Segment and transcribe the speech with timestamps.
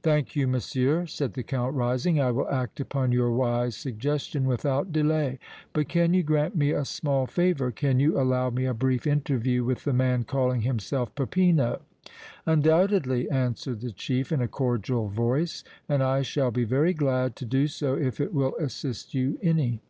[0.00, 2.20] "Thank you, monsieur," said the Count, rising.
[2.20, 5.40] "I will act upon your wise suggestion without delay.
[5.72, 7.72] But can you grant me a small favor?
[7.72, 11.80] Can you allow me a brief interview with the man calling himself Peppino?"
[12.46, 17.44] "Undoubtedly," answered the chief, in a cordial voice, "and I shall be very glad to
[17.44, 19.80] do so if it will assist you any."